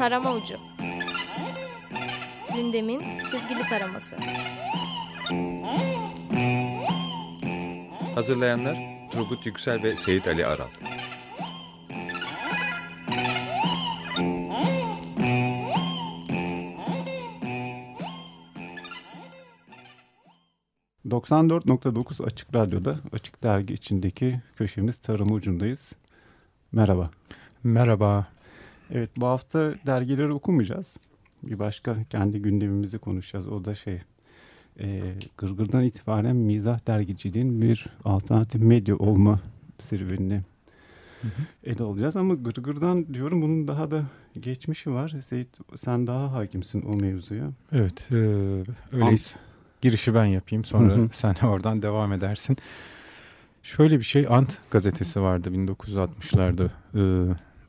[0.00, 0.56] Tarama Ucu
[2.54, 4.16] Gündemin çizgili taraması
[8.14, 8.76] Hazırlayanlar
[9.12, 10.68] Turgut Yüksel ve Seyit Ali Aral.
[21.06, 25.92] ...94.9 Açık Radyo'da Açık Dergi içindeki köşemiz Tarım Ucu'ndayız.
[26.72, 27.10] Merhaba.
[27.64, 28.39] Merhaba.
[28.92, 30.96] Evet bu hafta dergileri okumayacağız.
[31.42, 33.48] Bir başka kendi gündemimizi konuşacağız.
[33.48, 34.00] O da şey
[34.80, 39.40] e, Gırgır'dan itibaren mizah dergiciliğin bir alternatif medya olma
[39.78, 40.42] serüvenini
[41.22, 41.42] hı hı.
[41.64, 42.16] ele alacağız.
[42.16, 44.04] Ama Gırgır'dan diyorum bunun daha da
[44.40, 45.14] geçmişi var.
[45.22, 47.50] Seyit sen daha hakimsin o mevzuya.
[47.72, 48.14] Evet e,
[48.92, 49.34] öyleyiz.
[49.36, 49.36] Ant.
[49.80, 51.08] Girişi ben yapayım sonra hı hı.
[51.12, 52.56] sen oradan devam edersin.
[53.62, 56.70] Şöyle bir şey Ant gazetesi vardı 1960'larda.
[56.94, 57.00] E,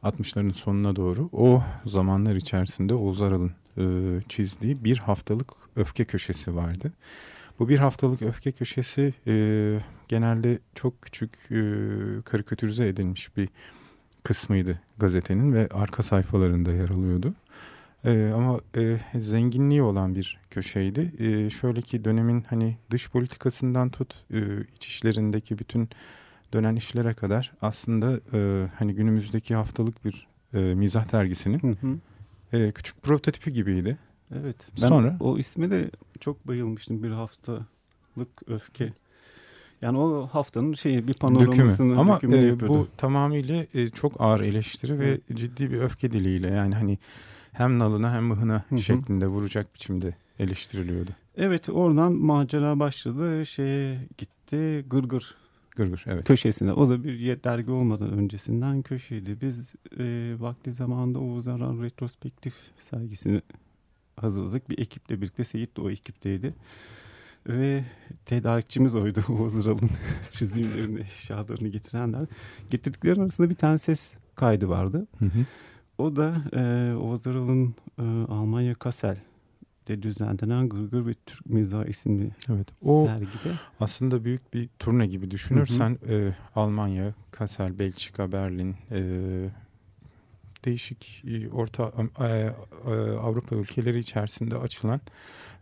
[0.04, 3.84] 60'ların sonuna doğru o zamanlar içerisinde Oğuz Aral'ın e,
[4.30, 6.94] çizdiği bir haftalık öfke köşesi vardı.
[7.59, 9.34] Bu bir haftalık öfke köşesi e,
[10.08, 11.62] genelde çok küçük e,
[12.25, 13.50] karikatürize edilmiş bir
[14.23, 17.34] kısmıydı gazetenin ve arka sayfalarında yer alıyordu.
[18.06, 21.12] E, ama e, zenginliği olan bir köşeydi.
[21.20, 24.40] E, şöyle ki dönemin hani dış politikasından tut e,
[24.75, 25.90] iç işlerindeki bütün
[26.53, 31.97] dönen işlere kadar aslında e, hani günümüzdeki haftalık bir e, mizah dergisinin hı hı.
[32.57, 33.97] E, küçük prototipi gibiydi.
[34.35, 34.55] Evet.
[34.81, 38.94] Ben Sonra o isme de çok bayılmıştım bir haftalık öfke.
[39.81, 45.19] Yani o haftanın şeyi bir panoramasını Ama e, bu tamamıyla e, çok ağır eleştiri ve
[45.33, 46.99] ciddi bir öfke diliyle yani hani
[47.52, 48.79] hem nalına hem mıhına Hı-hı.
[48.79, 51.11] şeklinde vuracak biçimde eleştiriliyordu.
[51.38, 55.35] Evet oradan macera başladı şeye gitti gırgır
[55.75, 56.27] Gırgır evet.
[56.27, 56.73] Köşesine.
[56.73, 59.41] O da bir dergi olmadan öncesinden köşeydi.
[59.41, 63.41] Biz e, vakti zamanında Oğuz Aran retrospektif sergisini
[64.16, 64.69] hazırladık.
[64.69, 66.53] Bir ekiple birlikte Seyit de o ekipteydi.
[67.47, 67.85] Ve
[68.25, 69.90] tedarikçimiz oydu Oğuz Aral'ın
[70.29, 72.25] çizimlerini, eşyalarını getirenler.
[72.69, 75.07] Getirdiklerin arasında bir tane ses kaydı vardı.
[75.19, 75.46] Hı hı.
[75.97, 79.17] O da e, Oğuz Aral'ın e, Almanya Kassel
[79.88, 83.56] de düzenlenen Gırgır ve Türk Mizahı isimli evet, o sergide.
[83.80, 86.14] Aslında büyük bir turne gibi düşünürsen hı hı.
[86.14, 89.02] E, Almanya, Kassel, Belçika, Berlin, e,
[90.66, 92.53] değişik e, Orta e, e,
[93.18, 95.02] Avrupa ülkeleri içerisinde açılan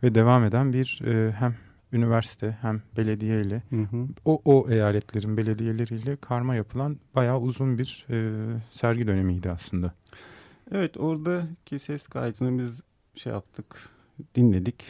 [0.03, 1.55] ve devam eden bir e, hem
[1.91, 3.61] üniversite hem belediye ile
[4.25, 8.17] o, o eyaletlerin belediyeleriyle karma yapılan bayağı uzun bir e,
[8.71, 9.93] sergi dönemiydi aslında.
[10.71, 12.81] Evet oradaki ses kaydını biz
[13.15, 13.89] şey yaptık
[14.35, 14.83] dinledik.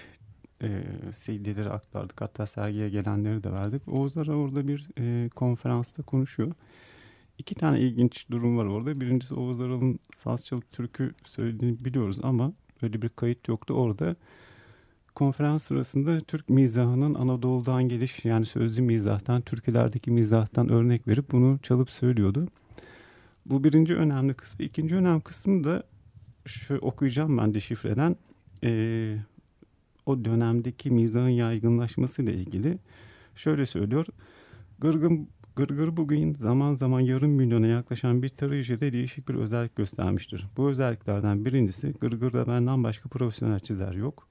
[0.63, 2.22] E, CD'leri aktardık.
[2.22, 3.88] Hatta sergiye gelenleri de verdik.
[3.88, 6.51] Oğuz Ara orada bir e, konferansta konuşuyor.
[7.38, 9.01] İki tane ilginç durum var orada.
[9.01, 13.73] Birincisi Oğuz Aral'ın sazçalık türkü söylediğini biliyoruz ama öyle bir kayıt yoktu.
[13.73, 14.16] Orada
[15.16, 21.89] konferans sırasında Türk mizahının Anadolu'dan geliş yani sözlü mizahtan, türkülerdeki mizahtan örnek verip bunu çalıp
[21.89, 22.47] söylüyordu.
[23.45, 24.66] Bu birinci önemli kısmı.
[24.66, 25.84] İkinci önemli kısmı da
[26.45, 28.16] şu okuyacağım ben deşifreden
[28.63, 29.15] e,
[30.05, 32.77] o dönemdeki mizahın yaygınlaşmasıyla ilgili
[33.35, 34.05] şöyle söylüyor.
[34.79, 40.47] Gırgın Gırgır bugün zaman zaman yarım milyona yaklaşan bir tarayıcıda değişik bir özellik göstermiştir.
[40.57, 44.27] Bu özelliklerden birincisi Gırgır'da benden başka profesyonel çizer yok.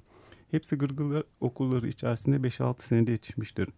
[0.51, 3.69] Hepsi Gırgır okulları içerisinde 5-6 senede yetişmiştir.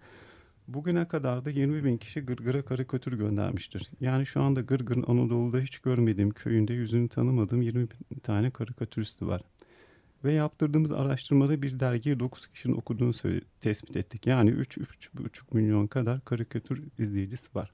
[0.68, 3.90] Bugüne kadar da 20 bin kişi Gırgır'a karikatür göndermiştir.
[4.00, 9.42] Yani şu anda Gırgır'ın Anadolu'da hiç görmediğim köyünde yüzünü tanımadığım 20 bin tane karikatüristi var.
[10.24, 13.12] Ve yaptırdığımız araştırmada bir dergiyi 9 kişinin okuduğunu
[13.60, 14.26] tespit ettik.
[14.26, 14.86] Yani 3-3,5
[15.52, 17.72] milyon kadar karikatür izleyicisi var.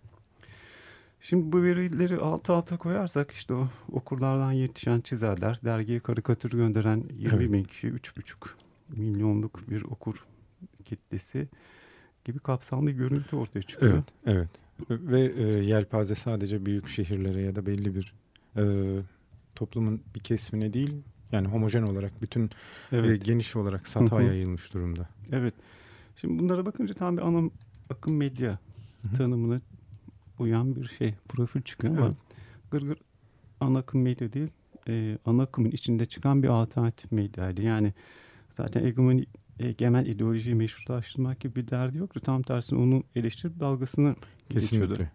[1.20, 7.36] Şimdi bu verileri alt alta koyarsak işte o okurlardan yetişen çizerler, dergiye karikatür gönderen 20
[7.36, 7.52] evet.
[7.52, 8.48] bin kişi, 3,5
[8.88, 10.26] milyonluk bir okur
[10.84, 11.48] kitlesi
[12.24, 13.92] gibi kapsamlı bir görüntü ortaya çıkıyor.
[13.92, 14.48] Evet, evet.
[14.90, 18.14] Ve e, yelpaze sadece büyük şehirlere ya da belli bir
[18.56, 18.62] e,
[19.54, 22.50] toplumun bir kesimine değil, yani homojen olarak bütün e,
[22.92, 23.10] evet.
[23.10, 25.08] e, geniş olarak sata yayılmış durumda.
[25.32, 25.54] Evet.
[26.16, 27.50] Şimdi bunlara bakınca tam bir ana
[27.90, 28.58] akım medya
[29.02, 29.14] Hı-hı.
[29.14, 29.60] tanımına
[30.38, 32.16] uyan bir şey profil çıkıyor ama evet.
[32.70, 32.98] gırgır
[33.60, 34.50] ana akım medya değil
[34.88, 37.62] e, ana akımın içinde çıkan bir alternatif medyaydı.
[37.62, 37.94] Yani
[38.52, 39.26] zaten egemen,
[39.60, 42.20] egemen ideolojiyi meşrulaştırmak gibi bir derdi yoktu.
[42.20, 44.16] Tam tersine onu eleştirip dalgasını
[44.48, 44.60] Kesinlikle.
[44.60, 45.10] geçiyordu.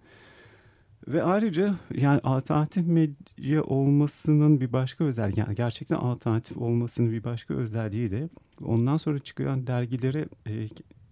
[1.07, 7.53] Ve ayrıca yani alternatif medya olmasının bir başka özelliği yani gerçekten alternatif olmasının bir başka
[7.53, 8.29] özelliği de
[8.63, 10.67] ondan sonra çıkan dergilere e,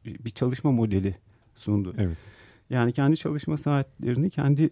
[0.06, 1.16] bir çalışma modeli
[1.56, 1.96] sundu.
[1.98, 2.18] Evet.
[2.70, 4.70] Yani kendi çalışma saatlerini kendi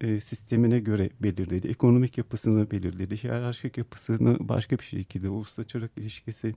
[0.00, 1.68] e, sistemine göre belirledi.
[1.68, 3.22] Ekonomik yapısını belirledi.
[3.24, 6.54] Hiyerarşik yapısını başka bir şekilde çırak ilişkisi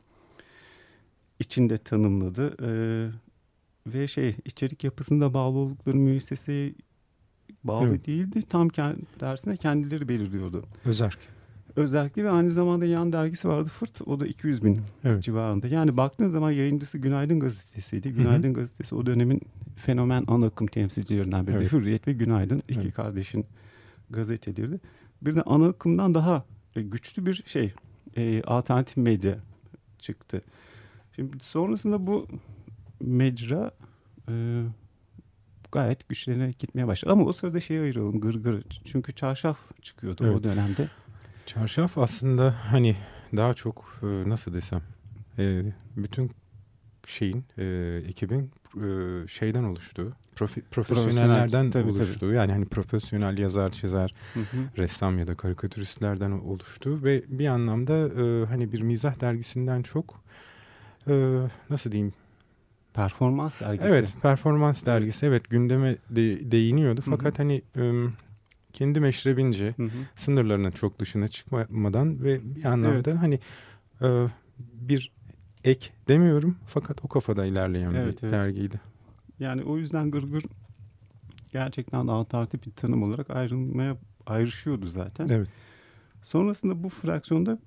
[1.39, 2.55] içinde tanımladı.
[2.61, 2.71] E,
[3.87, 6.73] ve şey içerik yapısında bağlı oldukları müesseseye
[7.63, 8.07] bağlı Evet.
[8.07, 8.41] değildi.
[8.49, 8.69] Tam
[9.19, 10.63] dersine kendileri belirliyordu.
[10.85, 11.17] Özerk.
[11.75, 14.01] Özellikle ve aynı zamanda yan dergisi vardı Fırt.
[14.05, 15.23] O da 200 bin Evet.
[15.23, 15.67] civarında.
[15.67, 18.11] Yani baktığın zaman yayıncısı Günaydın Gazetesi'ydi.
[18.13, 19.41] Günaydın Gazetesi o dönemin
[19.75, 21.55] fenomen ana akım temsilcilerinden biri.
[21.55, 21.71] Evet.
[21.71, 22.93] Hürriyet ve Günaydın iki Evet.
[22.93, 23.45] kardeşin
[24.09, 24.79] gazeteleriydi.
[25.21, 27.73] Bir de ana akımdan daha e, güçlü bir şey
[28.17, 29.37] e, alternatif medya
[29.99, 30.41] çıktı.
[31.15, 32.27] Şimdi sonrasında bu
[32.99, 33.71] mecra
[34.29, 34.63] e,
[35.71, 37.11] gayet güçlenerek gitmeye başladı.
[37.13, 38.63] Ama o sırada şeyi ayıralım gırgır.
[38.85, 40.43] Çünkü çarşaf çıkıyordu o Evet.
[40.43, 40.87] dönemde.
[41.45, 42.95] Çarşaf aslında hani
[43.35, 44.81] daha çok e, nasıl desem
[45.39, 45.63] e,
[45.97, 46.31] bütün
[47.05, 47.63] şeyin e,
[48.07, 48.51] ekibin
[49.27, 51.91] şeyden oluştuğu profi- profesyonellerden tabii, tabii.
[51.91, 54.45] oluştuğu yani hani profesyonel yazar çizer Hı hı.
[54.77, 60.23] ressam ya da karikatüristlerden oluştuğu ve bir anlamda e, hani bir mizah dergisinden çok
[61.07, 61.13] e,
[61.69, 62.13] nasıl diyeyim
[62.93, 63.89] Performans dergisi.
[63.89, 67.15] evet performans dergisi evet gündeme de, değiniyordu Hı hı.
[67.15, 67.91] fakat hani e,
[68.73, 69.89] kendi meşrebince Hı hı.
[70.15, 73.21] sınırlarının çok dışına çıkmadan ve bir anlamda Evet.
[73.21, 73.39] hani
[74.01, 74.27] e,
[74.59, 75.11] bir
[75.63, 78.33] ek demiyorum fakat o kafada ilerleyen Evet, bir evet.
[78.33, 78.79] dergiydi.
[79.39, 80.43] Yani o yüzden gırgır
[81.51, 85.27] gerçekten alternatif bir tanım olarak ayrılmaya ayrışıyordu zaten.
[85.27, 85.47] Evet.
[86.23, 87.59] Sonrasında bu fraksiyonda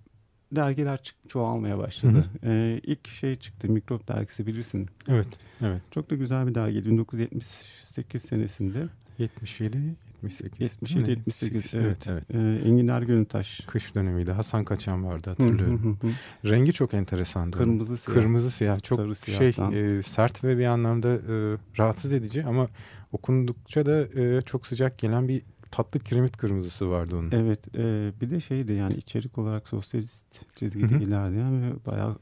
[0.53, 2.25] dergiler çık- çoğalmaya başladı.
[2.45, 4.89] Ee, ilk şey çıktı Mikrop dergisi bilirsin.
[5.09, 5.29] Evet.
[5.61, 5.83] Evet.
[5.91, 8.89] Çok da güzel bir dergiydi 1978 senesinde.
[9.19, 10.61] 77 78.
[10.61, 11.23] 77 değil mi?
[11.27, 12.07] 78 evet.
[12.09, 12.25] evet.
[12.31, 12.63] evet.
[12.65, 13.61] Ee, Enginar Gönültaş.
[13.67, 14.33] Kış dönemiydi.
[14.33, 15.99] Hasan Kaçan vardı Hı hatırlıyorum.
[16.03, 16.51] hı hı hı.
[16.51, 17.57] Rengi çok enteresandı.
[17.57, 18.17] Kırmızı siyah.
[18.17, 22.67] Kırmızı siyah çok Sarı şey e, sert ve bir anlamda e, rahatsız edici ama
[23.13, 25.43] okundukça da e, çok sıcak gelen bir
[25.75, 27.31] tatlı kiremit kırmızısı vardı onun.
[27.33, 30.25] Evet e, bir de şeydi yani içerik olarak sosyalist
[30.57, 31.03] çizgide Hı hı.
[31.03, 32.19] ilerleyen ve bayağı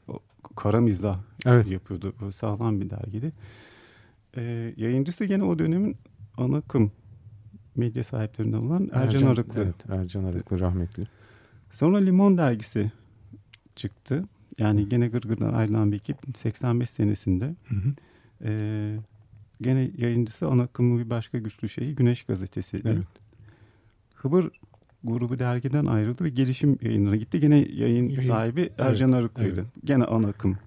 [0.55, 1.67] kara mizah Evet.
[1.67, 2.13] yapıyordu.
[2.21, 3.31] Böyle sağlam bir dergiydi.
[4.37, 5.97] E, yayıncısı gene o dönemin
[6.37, 6.91] ana akım
[7.75, 9.63] medya sahiplerinden olan Ercan, Arıklı.
[9.63, 11.07] Evet, Ercan Arıklı rahmetli.
[11.71, 12.91] Sonra Limon dergisi
[13.75, 14.23] çıktı.
[14.57, 17.55] Yani gene Gırgır'dan ayrılan bir ekip 85 senesinde.
[17.67, 17.91] Hı hı.
[18.43, 18.51] E,
[19.61, 22.87] gene yayıncısı ana akımı bir başka güçlü şeyi Güneş Gazetesi'ydi.
[22.87, 23.22] Evet.
[24.23, 24.51] Hıbır
[25.03, 27.39] grubu dergiden ayrıldı ve gelişim yayınlarına gitti.
[27.39, 29.61] Gene yayın Yayın- sahibi Ercan Arıklı'ydı.
[29.61, 29.85] evet.
[29.85, 30.57] Gene ana akım.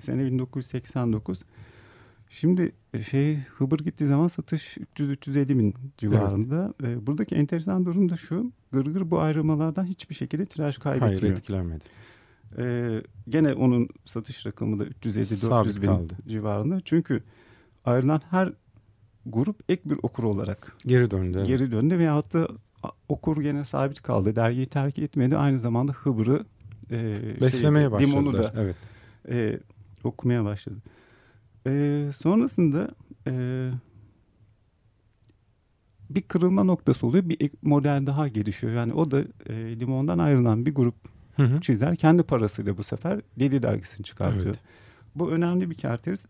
[0.00, 1.42] Sene 1989.
[2.30, 6.74] Şimdi e, şey Hıbır gittiği zaman satış 300-350 bin civarında.
[6.82, 8.52] Ve buradaki enteresan durum da şu.
[8.72, 11.36] Gırgır bu ayrılmalardan hiçbir şekilde tiraj Hayır kaybetmiyor.
[11.36, 11.84] etkilenmedi.
[12.58, 16.14] Ee, gene onun satış rakamı da 350-400 Sabit bin kaldı.
[16.28, 16.80] civarında.
[16.84, 17.22] Çünkü
[17.84, 18.52] ayrılan her
[19.26, 21.36] grup ek bir okur olarak Geri döndü.
[21.38, 21.46] evet.
[21.46, 22.48] geri döndü ve hatta
[23.08, 24.36] okur gene sabit kaldı.
[24.36, 25.36] Dergiyi terk etmedi.
[25.36, 26.44] Aynı zamanda Hıbrı
[26.90, 28.54] e, Beslemeye Limonu başladılar.
[28.54, 28.76] da Evet.
[29.28, 29.60] e,
[30.04, 30.76] okumaya başladı.
[31.66, 32.88] E, sonrasında
[33.26, 33.32] e,
[36.10, 37.28] bir kırılma noktası oluyor.
[37.28, 38.72] Bir model daha gelişiyor.
[38.72, 40.94] Yani o da e, Limon'dan ayrılan bir grup
[41.36, 41.60] Hı hı.
[41.60, 44.46] çizer kendi parasıyla bu sefer Deli dergisini çıkartıyor.
[44.46, 44.60] Evet.
[45.14, 46.26] Bu önemli bir kerteriz.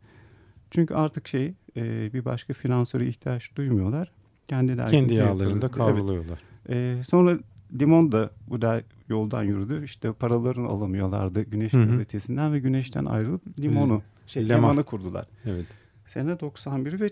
[0.71, 4.13] Çünkü artık şey e, bir başka finansöre ihtiyaç duymuyorlar.
[4.49, 5.63] Kendi Kendi yağlarında yaparız.
[5.63, 5.73] Evet.
[5.73, 6.41] kavruluyorlar.
[6.69, 7.39] E, sonra
[7.81, 9.85] Limon da bu der, yoldan yürüdü.
[9.85, 11.91] İşte paralarını alamıyorlardı Güneş Hı hı.
[11.91, 14.63] gazetesinden ve Güneş'ten ayrılıp Limon'u, şey, Leman.
[14.63, 15.27] Leman'ı kurdular.
[15.45, 15.67] Evet.
[16.07, 17.11] Sene 91 ve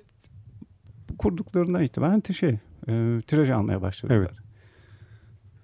[1.18, 4.16] kurduklarından itibaren şey, e, tiraj almaya başladılar.
[4.16, 4.30] Evet.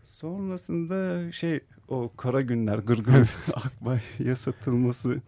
[0.05, 3.14] Sonrasında şey o kara günler gırgır
[3.55, 5.21] Akbay'a satılması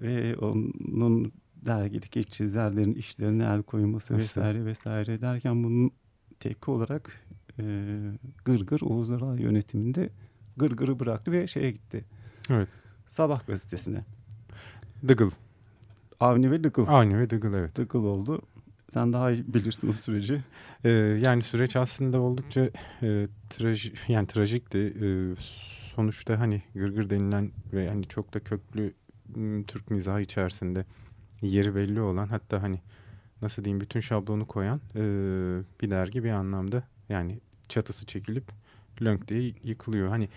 [0.00, 1.32] ve onun
[1.66, 5.90] dergideki çizerlerin işlerine el koyması vesaire vesaire derken bunun
[6.40, 7.20] tepki olarak
[7.58, 7.64] e,
[8.44, 10.10] Gırgır Oğuz Aral yönetiminde
[10.56, 12.04] Gırgır'ı bıraktı ve şeye gitti.
[12.50, 12.68] Evet.
[13.08, 14.04] Sabah gazetesine.
[15.08, 15.30] Dıgıl.
[16.20, 16.86] Avni ve Dıkıl.
[16.88, 17.76] Avni ve Dıgıl evet.
[17.76, 18.42] Dıkıl oldu.
[18.88, 20.44] Sen daha iyi bilirsin o süreci.
[20.84, 20.88] Ee,
[21.24, 22.70] yani süreç aslında oldukça
[23.02, 24.78] e, trajik yani trajikti.
[24.78, 25.34] Ee,
[25.94, 28.94] sonuçta hani gırgır denilen ve hani çok da köklü
[29.66, 30.84] Türk mizahı içerisinde
[31.42, 32.80] yeri belli olan hatta hani
[33.42, 35.02] nasıl diyeyim bütün şablonu koyan e,
[35.80, 38.44] bir dergi bir anlamda yani çatısı çekilip
[39.02, 40.08] lönk diye yıkılıyor.
[40.08, 40.28] Hani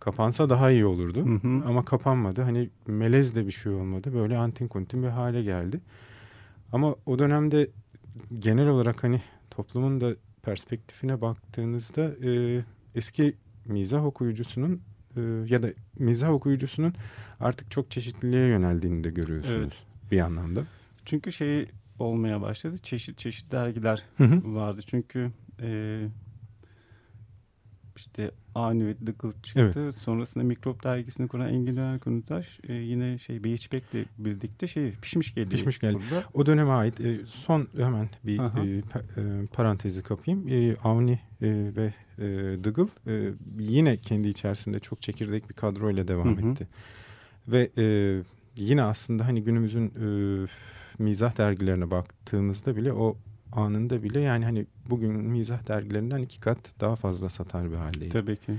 [0.00, 1.26] kapansa daha iyi olurdu.
[1.26, 1.62] Hı hı.
[1.66, 2.42] Ama kapanmadı.
[2.42, 4.14] Hani melez de bir şey olmadı.
[4.14, 5.80] Böyle antin kuntin bir hale geldi.
[6.72, 7.70] Ama o dönemde
[8.38, 12.62] genel olarak hani toplumun da perspektifine baktığınızda e,
[12.94, 13.36] eski
[13.66, 14.80] mizah okuyucusunun
[15.16, 16.94] e, ya da mizah okuyucusunun
[17.40, 19.89] artık çok çeşitliliğe yöneldiğini de görüyorsunuz Evet.
[20.10, 20.64] Bir anlamda.
[21.04, 21.66] Çünkü şey
[21.98, 22.78] olmaya başladı.
[22.78, 24.54] Çeşit çeşit dergiler Hı hı.
[24.54, 24.80] vardı.
[24.86, 25.30] Çünkü
[25.62, 26.00] e,
[27.96, 29.92] işte Avni ve Dıkıl çıktı.
[29.92, 35.50] Sonrasında Mikrop dergisini kuran Engin Erkuntaş e, yine şey Beyçbek'le birlikte şey pişmiş geldi.
[35.50, 35.94] Pişmiş geldi.
[35.94, 36.24] burada.
[36.34, 38.60] O döneme ait e, son hemen bir Aha.
[38.60, 40.48] e, pa- e, parantezi kapayım.
[40.48, 42.24] E, Avni e, ve e,
[42.64, 46.50] Dıgıl e, yine kendi içerisinde çok çekirdek bir kadroyla devam Hı hı.
[46.50, 46.68] etti.
[47.48, 47.84] Ve e,
[48.64, 50.46] yine aslında hani günümüzün e,
[50.98, 53.16] mizah dergilerine baktığımızda bile o
[53.52, 58.08] anında bile yani hani bugün mizah dergilerinden iki kat daha fazla satar bir haldeydi.
[58.08, 58.52] Tabii ki.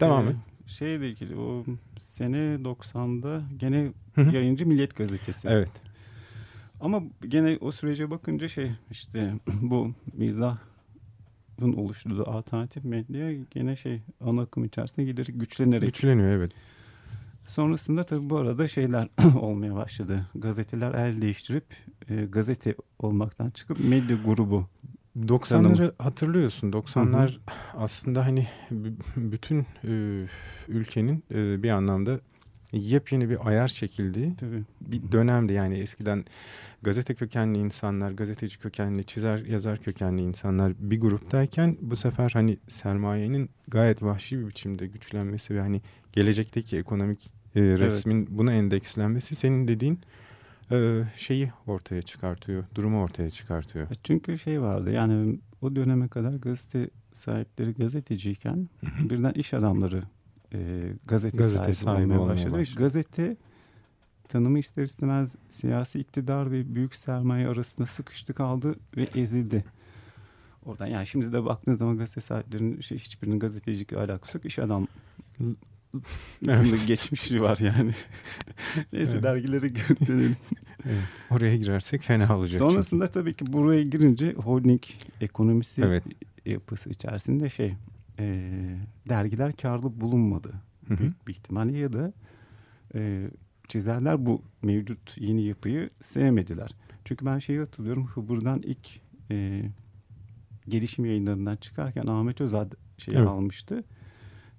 [0.00, 0.36] Devam Ee, et.
[0.66, 1.64] Şeyle ilgili o
[2.00, 3.92] sene 90'da gene
[4.32, 5.48] yayıncı Milliyet Gazetesi.
[5.48, 5.70] Evet.
[6.80, 10.58] Ama gene o sürece bakınca şey işte bu mizahın
[11.76, 15.82] oluşturduğu alternatif medya gene şey ana akım içerisinde giderek güçlenerek.
[15.88, 16.52] Güçleniyor evet.
[17.44, 19.08] Sonrasında tabii bu arada şeyler
[19.40, 20.26] olmaya başladı.
[20.34, 21.64] Gazeteler el değiştirip
[22.08, 24.66] e, gazete olmaktan çıkıp medya grubu.
[25.18, 26.72] 90'ları hatırlıyorsun.
[26.72, 27.38] 90'lar
[27.74, 28.48] aslında hani
[29.16, 30.22] bütün e,
[30.68, 32.20] ülkenin e, bir anlamda
[32.72, 34.62] yepyeni bir ayar çekildiği Tabii.
[34.80, 35.52] bir dönemdi.
[35.52, 36.24] Yani eskiden
[36.82, 43.50] gazete kökenli insanlar, gazeteci kökenli, çizer yazar kökenli insanlar bir gruptayken bu sefer hani sermayenin
[43.68, 45.80] gayet vahşi bir biçimde güçlenmesi ve hani
[46.12, 50.00] gelecekteki ekonomik e, resmin buna endekslenmesi senin dediğin
[50.70, 53.86] e, şeyi ortaya çıkartıyor, durumu ortaya çıkartıyor.
[53.90, 58.68] E, Çünkü şey vardı yani o döneme kadar gazete sahipleri gazeteciyken
[59.10, 60.02] birden iş adamları
[60.54, 60.58] e,
[61.06, 62.52] gazete, Gazete sahibi, olmaya başladı.
[62.52, 62.78] başladı.
[62.78, 63.36] Gazete
[64.28, 69.64] tanımı ister istemez siyasi iktidar ve büyük sermaye arasında sıkıştı kaldı ve ezildi.
[70.64, 74.44] Oradan yani şimdi de baktığınız zaman gazete sahiplerinin şey, hiçbirinin gazetecilikle alakası yok.
[74.46, 74.86] İş adam
[76.48, 76.84] Evet.
[76.86, 77.92] geçmişi var yani.
[78.92, 79.22] Neyse Evet.
[79.22, 79.74] dergilere
[80.06, 80.36] dönelim.
[80.86, 80.98] Evet,
[81.30, 82.58] oraya girersek fena olacak.
[82.58, 84.82] Sonrasında tabii ki buraya girince holding
[85.20, 86.04] ekonomisi Evet.
[86.46, 87.74] yapısı içerisinde şey
[88.18, 88.48] e,
[89.08, 90.52] dergiler karlı bulunmadı
[90.88, 90.98] Hı hı.
[90.98, 92.12] büyük bir ihtimalle ya da
[92.94, 93.30] e,
[93.68, 96.70] çizerler bu mevcut yeni yapıyı sevmediler.
[97.04, 99.00] Çünkü ben şeyi hatırlıyorum Hıbır'dan ilk
[99.30, 99.62] e,
[100.68, 103.28] gelişim yayınlarından çıkarken Ahmet Özad şeyi Evet.
[103.28, 103.84] almıştı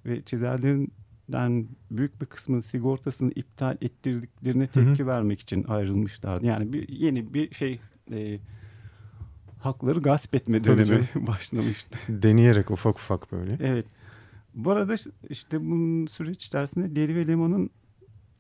[0.06, 6.46] ve çizerlerinden büyük bir kısmının sigortasını iptal ettirdiklerine tepki vermek için ayrılmışlardı.
[6.46, 7.80] Yani bir yeni bir şey
[8.12, 8.40] e,
[9.66, 11.98] hakları gasp etme dönemi başlamıştı.
[12.10, 13.58] Deneyerek ufak ufak böyle.
[13.62, 13.86] Evet.
[14.54, 14.96] Bu arada
[15.30, 17.70] işte bu süreç içerisinde Deri ve Lemon'un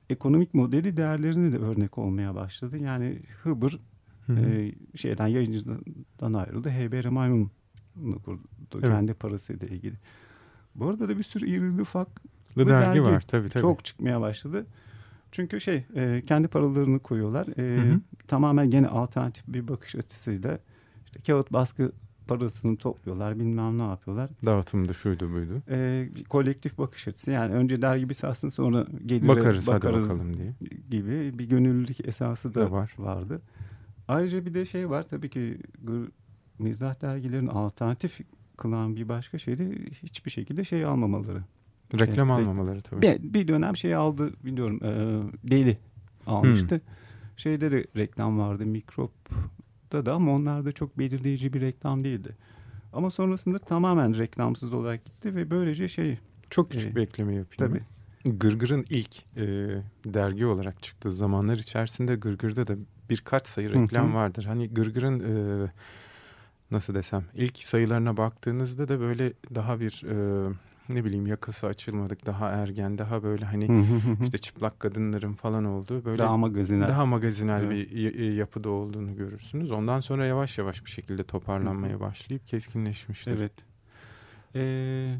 [0.10, 2.78] ekonomik modeli değerlerine de örnek olmaya başladı.
[2.78, 3.80] Yani Hıbır
[4.28, 4.40] Hı hı.
[4.40, 6.70] e, şeyden yayıncıdan ayrıldı.
[6.70, 7.50] HBR Maymun'u
[8.26, 8.48] kurdu.
[8.74, 8.84] Evet.
[8.84, 9.96] Kendi parasıyla ilgili.
[10.76, 12.08] Bu arada da bir sürü irili ufak
[12.58, 13.62] dergi, dergi var tabii tabii.
[13.62, 14.66] çok çıkmaya başladı.
[15.32, 17.48] Çünkü şey e, kendi paralarını koyuyorlar.
[17.58, 18.00] E, Hı hı.
[18.28, 20.60] Tamamen gene alternatif bir bakış açısıyla
[21.16, 21.92] işte kağıt baskı
[22.28, 24.30] parasını topluyorlar bilmem ne yapıyorlar.
[24.46, 25.62] Dağıtımda şuydu buydu.
[25.70, 30.54] E, kolektif bakış açısı yani önce dergi bir satsın sonra gelire Bakarız, bakarız, bakalım diye.
[30.90, 32.94] gibi bir gönüllülük esası da Da var.
[32.98, 33.42] vardı.
[34.08, 35.58] Ayrıca bir de şey var tabii ki
[36.60, 38.20] mizah dergilerin alternatif
[38.58, 39.72] kılan bir başka şey de
[40.04, 41.44] hiçbir şekilde şey almamaları.
[42.00, 43.02] Reklam Evet, almamaları tabii.
[43.02, 45.78] Bir, bir dönem şey aldı biliyorum e, deli
[46.28, 46.82] almıştı.
[47.38, 49.36] Şeyde de reklam vardı mikropta
[50.06, 52.36] da ama onlar da çok belirleyici bir reklam değildi.
[52.94, 56.18] Ama sonrasında tamamen reklamsız olarak gitti ve böylece şey
[56.50, 57.58] Çok küçük Ee, bir ekleme yapayım.
[57.58, 57.82] tabii.
[58.26, 58.38] ben.
[58.40, 59.46] Gırgır'ın ilk e,
[60.06, 62.76] dergi olarak çıktığı zamanlar içerisinde Gırgır'da da
[63.10, 63.82] birkaç sayı Hı hı.
[63.84, 64.46] reklam vardır.
[64.46, 65.72] Hani Gırgır'ın e,
[66.72, 70.48] nasıl desem ilk sayılarına baktığınızda da böyle daha bir e,
[70.90, 73.86] ne bileyim yakası açılmadık daha ergen daha böyle hani
[74.24, 76.88] işte çıplak kadınların falan olduğu böyle daha magazinel.
[76.90, 77.92] daha magazinel Evet.
[77.92, 79.72] bir yapıda olduğunu görürsünüz.
[79.72, 83.32] Ondan sonra yavaş yavaş bir şekilde toparlanmaya başlayıp keskinleşmiştir.
[83.32, 83.54] Evet.
[84.56, 85.16] Ee,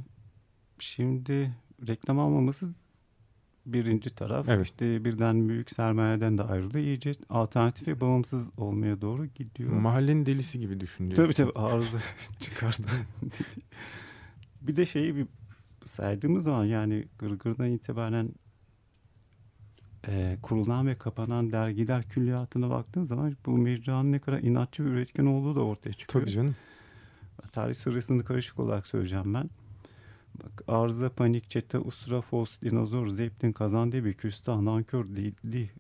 [0.80, 1.52] şimdi
[1.88, 2.70] reklam almaması
[3.66, 4.50] birinci taraf.
[4.50, 4.66] Evet.
[4.66, 6.80] İşte birden büyük sermayeden de ayrıldı.
[6.80, 9.72] İyice alternatif ve bağımsız olmaya doğru gidiyor.
[9.74, 11.24] Mahallenin delisi gibi düşüneceksin.
[11.24, 11.98] Tabii tabii arıza
[12.40, 12.88] çıkardı.
[14.62, 15.28] bir de şeyi bir
[15.86, 18.30] saydığımız zaman yani Gırgır'dan itibaren
[20.08, 25.26] e, kurulan ve kapanan dergiler külliyatına baktığın zaman bu mecranın ne kadar inatçı ve üretken
[25.26, 26.26] olduğu da ortaya çıkıyor.
[26.26, 26.56] Tabii canım.
[27.52, 29.50] Tarih sırasını karışık olarak söyleyeceğim ben.
[30.44, 35.72] Bak Arıza, Panik, Çete, Usra, Fos, Dinozor, Zeptin, Kazandebi, Küstah, Nankör, Dili,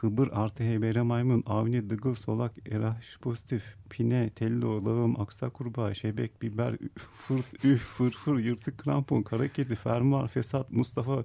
[0.00, 6.42] Hıbır, Artı, Heybere, Maymun, Avni, Dıgıl, Solak, Eraş, Pozitif, Pine, Tello, Lağım, Aksa Kurbağa, Şebek,
[6.42, 6.76] Biber,
[7.18, 11.24] Fırt, Üf, Fırfır, Yırtık, Krampon, Kara Kedi, Fermuar, Fesat, Mustafa,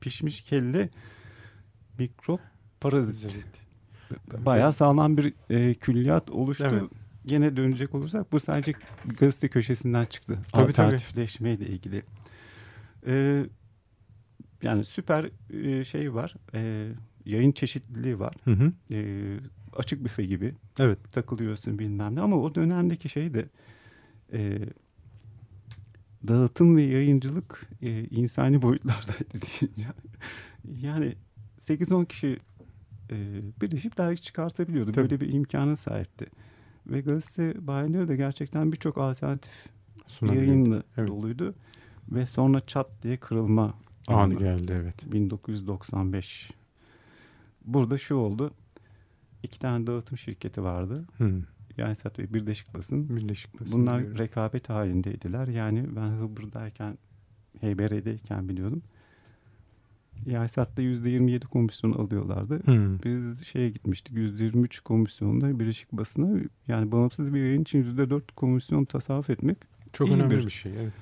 [0.00, 0.88] Pişmiş Kelle,
[1.98, 2.40] Mikrop,
[2.80, 3.44] Parazit.
[4.46, 6.68] Bayağı sağlam bir e, külliyat oluştu.
[6.72, 6.82] Evet.
[7.26, 8.72] gene dönecek olursak bu sadece
[9.18, 10.38] gazete köşesinden çıktı.
[10.52, 12.02] Tabii, Alternatifleşmeyle ilgili.
[13.06, 13.44] Ee,
[14.62, 16.34] yani süper e, şey var.
[16.54, 16.88] E,
[17.24, 18.34] yayın çeşitliliği var.
[18.44, 18.72] Hı hı.
[18.90, 18.98] E,
[19.76, 20.98] açık büfe gibi Evet.
[21.12, 22.20] takılıyorsun bilmem ne.
[22.20, 23.48] Ama o dönemdeki şey de
[24.32, 24.58] e,
[26.28, 29.92] dağıtım ve yayıncılık e, insani boyutlardaydı diyeceğim.
[30.82, 31.14] Yani
[31.58, 32.38] 8-10 kişi
[33.10, 33.16] e,
[33.60, 34.92] birleşip dergi çıkartabiliyordu.
[34.92, 35.10] Tabii.
[35.10, 36.26] Böyle bir imkana sahipti.
[36.86, 39.52] Ve gazete bayileri de gerçekten birçok alternatif
[40.06, 40.46] Sunabiliyor.
[40.46, 41.08] yayınla Evet.
[41.08, 41.54] doluydu.
[42.12, 43.74] Ve sonra çat diye kırılma
[44.06, 44.34] anı.
[44.34, 45.12] geldi evet.
[45.12, 46.50] 1995.
[47.64, 48.50] Burada şu oldu.
[49.42, 51.04] İki tane dağıtım şirketi vardı.
[51.18, 51.42] Hı.
[51.76, 53.16] Yaysat ve Birleşik Basın.
[53.16, 54.18] Birleşik Basın Bunlar biliyorum.
[54.18, 55.48] rekabet halindeydiler.
[55.48, 56.98] Yani ben Hıbr'dayken,
[57.60, 58.82] HBR'deyken biliyordum.
[60.26, 62.54] Yaysat'ta %27 komisyon alıyorlardı.
[62.66, 62.98] Hı.
[63.04, 69.30] Biz şeye gitmiştik %23 komisyonda Birleşik Basın'a yani bağımsız bir yayın için %4 komisyon tasarruf
[69.30, 69.56] etmek.
[69.92, 70.72] Çok İyi önemli bir- bir şey.
[70.82, 70.92] Evet.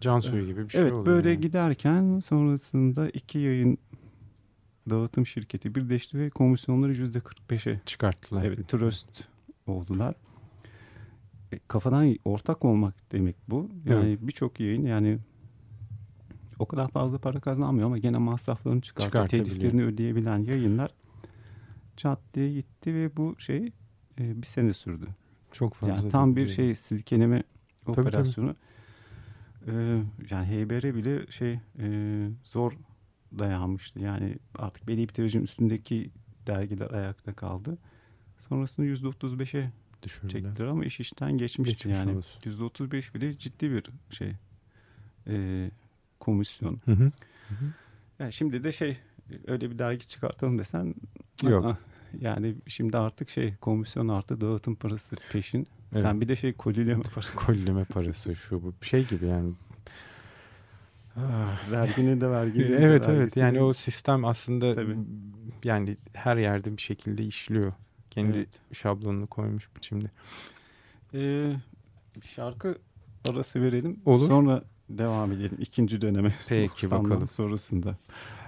[0.00, 1.06] Can suyu gibi bir şey evet oluyor.
[1.06, 1.40] böyle yani.
[1.40, 3.78] giderken sonrasında iki yayın
[4.90, 8.44] dağıtım şirketi birleşti ve komisyonları %45'e çıkarttılar.
[8.44, 9.28] Evet, tröst
[9.66, 10.14] oldular.
[11.52, 13.70] E, kafadan ortak olmak demek bu.
[13.90, 15.18] Yani birçok yayın yani
[16.58, 18.80] o kadar fazla para kazanmıyor ama gene masraflarını.
[18.80, 19.28] Çıkartabiliyor.
[19.28, 20.94] Teliflerini ödeyebilen yayınlar
[21.96, 23.72] çat diye gitti ve bu şey
[24.18, 25.06] e, bir sene sürdü.
[25.52, 25.94] Çok fazla.
[25.94, 27.42] Yani tam bir şey silkeleme
[27.86, 28.00] tabii.
[28.00, 28.56] operasyonu.
[29.66, 32.72] Ee, yani HBR bile şey e, zor
[33.38, 34.00] dayanmıştı.
[34.00, 36.10] Yani artık belli bir tirajın üstündeki
[36.46, 37.78] dergiler ayakta kaldı.
[38.48, 39.70] Sonrasında %35'e
[40.02, 40.30] düşürdüler.
[40.30, 42.16] çektiler ama iş işten geçmişti Geçmiş yani.
[42.16, 42.40] olsun.
[42.50, 44.32] %35 bile ciddi bir şey
[45.26, 45.70] e,
[46.20, 46.80] komisyon.
[46.84, 47.10] Hı hı.
[48.18, 48.96] Yani şimdi de şey
[49.46, 50.94] öyle bir dergi çıkartalım desen
[51.42, 51.64] Yok.
[51.64, 51.76] aa,
[52.20, 55.66] yani şimdi artık şey komisyon artı dağıtım parası peşin.
[55.92, 56.02] Evet.
[56.02, 57.36] Sen bir de şey kolileme parası.
[57.36, 59.52] Kolleme parası şu bu şey gibi yani.
[61.16, 63.62] Ah, Vergini de vergini de evet evet vergisini yani de.
[63.62, 64.96] o sistem aslında Tabii.
[65.64, 67.72] yani her yerde bir şekilde işliyor.
[68.10, 68.60] Kendi Evet.
[68.72, 70.10] şablonunu koymuş biçimde.
[71.14, 71.52] Ee,
[72.24, 72.78] şarkı
[73.30, 74.00] arası verelim.
[74.06, 74.28] Olur.
[74.28, 76.34] Sonra devam edelim ikinci döneme.
[76.48, 77.28] Peki, 90'dan bakalım.
[77.28, 77.96] sonrasında.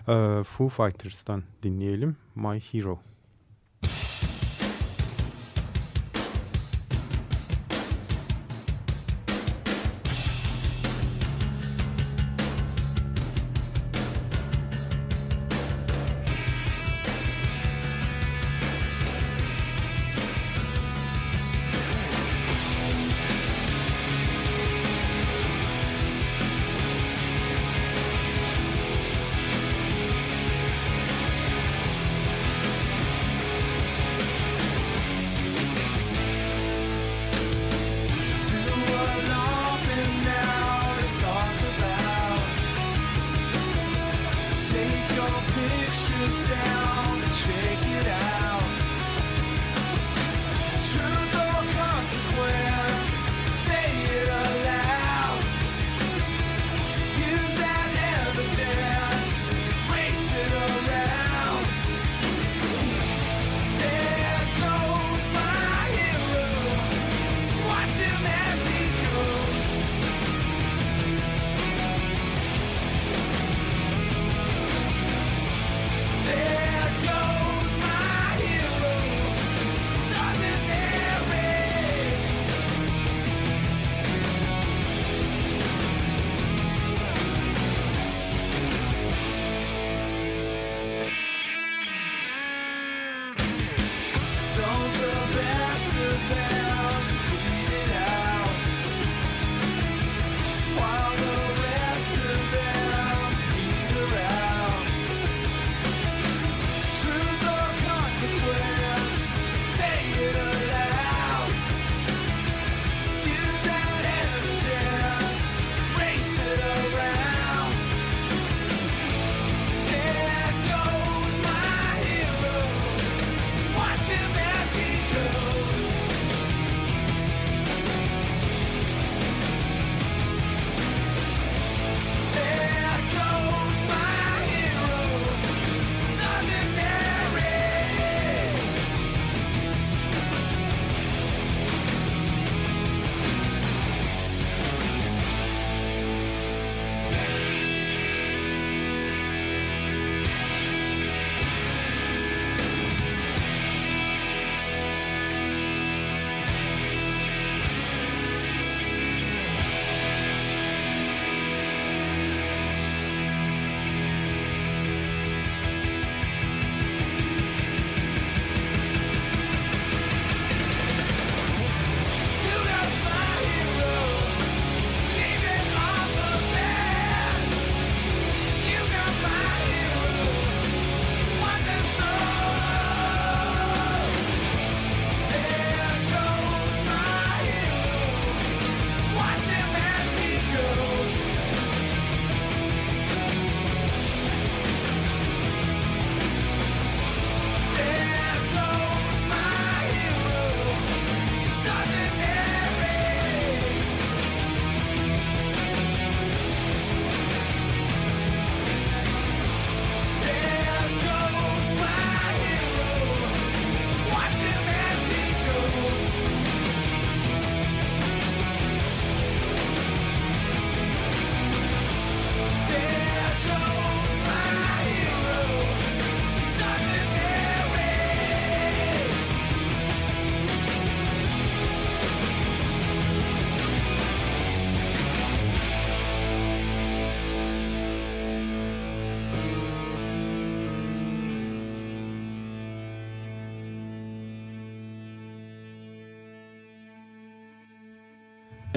[0.08, 2.16] Ee, Foo Fighters'tan dinleyelim.
[2.34, 2.60] My.
[2.72, 2.98] Hero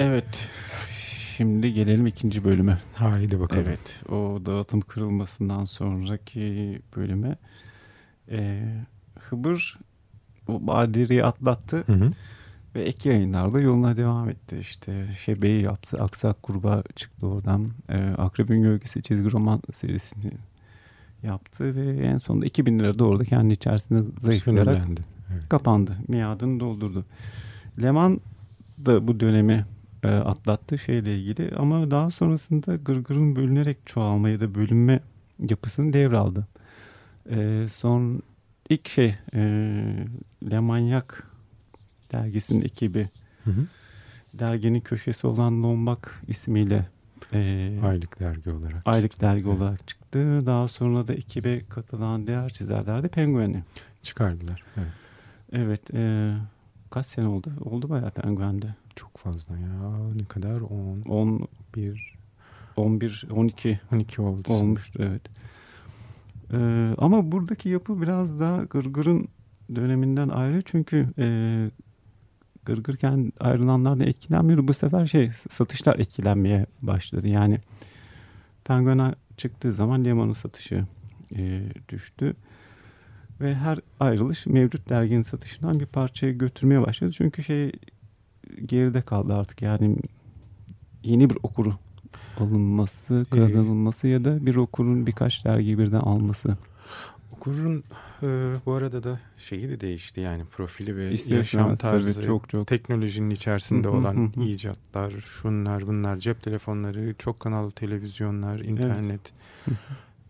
[0.08, 0.48] Evet.
[1.36, 2.78] Şimdi gelelim ikinci bölüme.
[2.94, 3.64] Haydi bakalım.
[3.66, 4.02] Evet.
[4.08, 7.36] O dağıtım kırılmasından sonraki bölüme.
[8.30, 8.62] Ee,
[9.20, 9.78] Hıbır
[10.48, 12.12] o badireyi atlattı Hı hı.
[12.74, 14.56] ve ek yayınlarda yoluna devam etti.
[14.60, 16.02] İşte Şebe'yi yaptı.
[16.02, 17.68] Aksak Kurbağa çıktı oradan.
[17.88, 20.32] Ee, Akrebin Gölgesi çizgi roman serisini
[21.22, 24.88] yaptı ve en sonunda 2000 lira da orada kendi içerisinde zayıflayarak.
[25.32, 25.48] Evet.
[25.48, 25.96] kapandı.
[26.08, 27.04] Miadını doldurdu.
[27.82, 28.20] Leman
[28.86, 29.66] da bu dönemi
[30.02, 35.00] e, atlattı şeyle ilgili ama daha sonrasında Gırgır'ın bölünerek çoğalma ya da bölünme
[35.48, 36.46] yapısını devraldı.
[37.30, 38.22] E, son
[38.68, 39.40] ilk şey e,
[40.50, 41.26] Lemanyak
[42.12, 43.08] dergisinin ekibi
[43.44, 43.66] Hı hı.
[44.34, 46.86] derginin köşesi olan Lombak ismiyle
[47.32, 48.82] e, Aylık dergi olarak.
[48.84, 50.46] aylık dergi olarak çıktı.
[50.46, 53.62] Daha sonra da ekibe katılan diğer çizerler de Penguin'i.
[54.02, 54.62] Çıkardılar.
[54.76, 54.88] Evet.
[55.52, 55.94] Evet.
[55.94, 56.32] E,
[56.90, 57.52] kaç sene oldu?
[57.60, 58.74] Oldu bayağı Penguin'de.
[58.98, 60.08] Çok fazla ya.
[60.14, 60.60] Ne kadar?
[60.60, 62.14] 10, 10, 1,
[62.76, 64.52] 11, 12 12 oldu.
[64.52, 65.22] olmuştu evet.
[66.52, 69.28] Ee, ama buradaki yapı biraz daha Gırgır'ın
[69.74, 71.26] döneminden ayrı çünkü e,
[72.64, 74.68] Gırgırken ayrılanlardan etkilenmiyor.
[74.68, 77.28] Bu sefer şey satışlar etkilenmeye başladı.
[77.28, 77.60] Yani
[78.64, 80.86] Penguin'a çıktığı zaman Leman'ın satışı
[81.36, 82.36] e, düştü.
[83.40, 87.12] Ve her ayrılış mevcut derginin satışından bir parçayı götürmeye başladı.
[87.12, 87.72] Çünkü şey
[88.64, 89.96] geride kaldı artık yani
[91.02, 91.74] yeni bir okuru
[92.40, 96.56] alınması, kazanılması ya da bir okurun birkaç dergi birden alması.
[97.32, 97.84] Okurun
[98.22, 98.26] e,
[98.66, 102.66] bu arada da şeyi de değişti yani profili ve yaşam istemez tabii tarzı çok çok.
[102.66, 109.20] teknolojinin içerisinde olan icatlar, şunlar bunlar, cep telefonları, çok kanallı televizyonlar, internet.
[109.64, 109.70] Hı.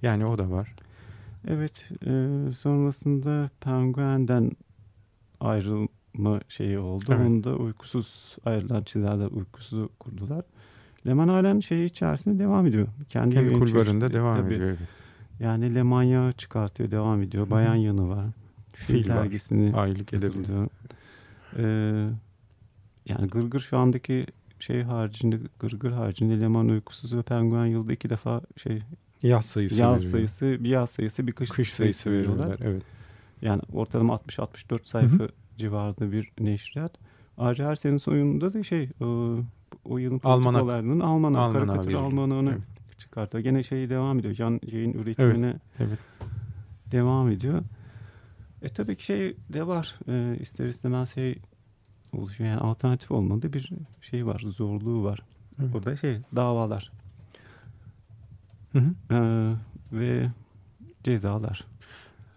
[0.03, 0.75] Yani o da var.
[1.49, 2.13] Evet, e,
[2.53, 4.51] sonrasında Penguin'den
[6.19, 7.05] ayrılma şeyi oldu.
[7.09, 7.21] Evet.
[7.21, 10.45] Onu da uykusuz ayrılan çizerler uykusu kurdular.
[11.07, 12.89] Leman halen şeyi içerisinde devam ediyor.
[13.09, 14.55] Kendi, Kendi kulvarında devam tabii.
[14.55, 14.69] ediyor.
[14.69, 14.79] evet.
[15.41, 17.51] Yani Lemanya çıkartıyor, devam ediyor.
[17.51, 18.27] Bayan yanı var.
[18.73, 19.17] Fil, Fil var.
[19.17, 20.37] dergisini Aylık edebilir.
[20.39, 20.69] hazırlıyor.
[21.57, 22.11] Ee,
[23.09, 24.27] yani Gırgır şu andaki
[24.61, 28.79] şey haricinde Gırgır haricinde Leman uykusuz ve Penguen yılda iki defa şey
[29.23, 30.11] Yaz sayısı yaz veriyor.
[30.13, 32.57] sayısı bir yaz sayısı bir kış, Kış sayısı veriyorlar.
[32.63, 32.83] Evet.
[33.43, 36.93] Yani ortalama 60-64 sayfa civarında bir neşriyat.
[37.39, 39.05] Ayrıca her senin sonunda da şey e,
[39.85, 40.61] o yılın Almanak.
[40.63, 42.63] politikalarının almanak, Almanağı karikatür almanağını Evet.
[42.99, 43.45] çıkartıyor.
[43.45, 44.35] Gene şeyi devam ediyor.
[44.39, 45.99] Yan yayın üretimine Evet.
[46.93, 47.63] devam ediyor.
[48.63, 49.95] E tabii ki şey de var.
[50.09, 51.39] E, ister istemez şey
[52.13, 52.51] oluşuyor.
[52.51, 54.43] Yani alternatif olmadı bir şey var.
[54.47, 55.23] Zorluğu var.
[55.61, 55.73] Evet.
[55.73, 56.91] Burada şey davalar
[58.73, 59.15] Hı hı.
[59.15, 59.19] e,
[59.93, 60.29] ve
[61.05, 61.65] cezalar.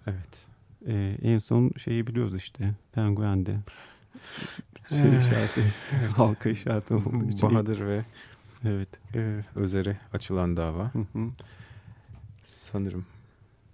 [0.08, 0.48] Evet.
[0.88, 2.74] E, en son şeyi biliyoruz işte.
[2.92, 3.56] Penguen'de.
[4.90, 5.62] Şey Eh, işareti,
[6.16, 7.50] halka işareti olduğu için.
[7.52, 8.02] Bahadır ve
[8.66, 8.90] Evet.
[9.16, 10.94] e, Özer'e açılan dava.
[10.94, 11.28] Hı hı.
[12.46, 13.06] Sanırım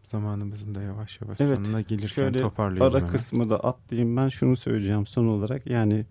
[0.04, 2.94] zamanımızın da yavaş yavaş Evet, sonuna gelirken Şöyle toparlayalım.
[2.96, 3.12] ara hemen.
[3.12, 4.18] kısmı da atlayayım.
[4.18, 5.68] Ben şunu söyleyeceğim son olarak.
[5.68, 6.06] Yani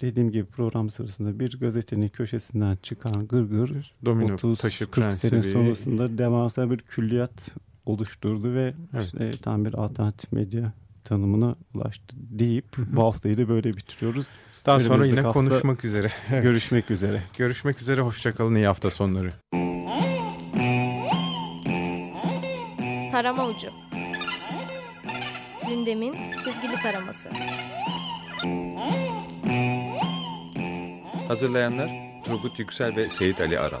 [0.00, 5.52] dediğim gibi program sırasında bir gazetenin köşesinden çıkan gırgır Domino 30 taşı 40 sene prensibi.
[5.52, 7.54] sonrasında devasa bir külliyat
[7.88, 9.04] oluşturdu ve Evet.
[9.04, 10.72] işte tam bir alternatif medya
[11.04, 14.28] tanımına ulaştı deyip bu haftayı da böyle bitiriyoruz.
[14.66, 16.08] Daha sonra Önümüzdeki yine hafta konuşmak üzere.
[16.32, 16.42] Evet.
[16.42, 17.22] Görüşmek üzere.
[17.38, 18.00] Görüşmek üzere.
[18.00, 18.54] Hoşçakalın.
[18.54, 19.30] İyi hafta sonları.
[23.10, 23.68] Tarama Ucu
[25.68, 27.28] Gündemin çizgili taraması
[31.28, 31.90] Hazırlayanlar
[32.24, 33.80] Turgut Yüksel ve Seyit Ali Aral.